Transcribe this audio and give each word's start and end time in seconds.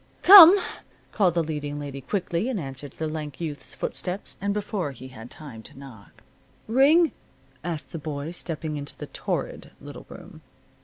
"Come!" 0.23 0.59
called 1.11 1.35
the 1.35 1.43
leading 1.43 1.79
lady 1.79 2.01
quickly, 2.01 2.49
in 2.49 2.57
answer 2.57 2.89
to 2.89 2.97
the 2.97 3.05
lank 3.07 3.39
youth's 3.39 3.75
footsteps, 3.75 4.35
and 4.41 4.51
before 4.51 4.93
he 4.93 5.09
had 5.09 5.15
had 5.19 5.29
time 5.29 5.61
to 5.61 5.77
knock. 5.77 6.23
"Ring?" 6.67 7.11
asked 7.63 7.91
the 7.91 7.99
boy, 7.99 8.31
stepping 8.31 8.77
into 8.77 8.97
the 8.97 9.05
torrid 9.05 9.69
little 9.79 10.07
room. 10.09 10.41